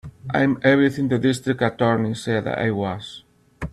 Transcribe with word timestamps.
I'm 0.33 0.59
everything 0.63 1.09
the 1.09 1.19
District 1.19 1.61
Attorney 1.61 2.15
said 2.15 2.47
I 2.47 2.71
was. 2.71 3.23